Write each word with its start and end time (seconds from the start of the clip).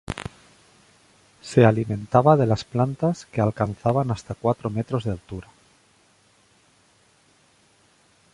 Se 1.43 1.63
alimentaba 1.63 2.35
de 2.35 2.47
las 2.47 2.63
plantas 2.65 3.27
que 3.27 3.39
alcanzaban 3.39 4.09
hasta 4.09 4.33
cuatro 4.33 4.71
metros 4.71 5.03
de 5.03 5.11
altura. 5.11 5.47